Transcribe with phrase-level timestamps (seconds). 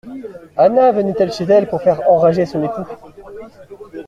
[0.57, 2.87] Anna venait-elle chez elle pour faire enrager son époux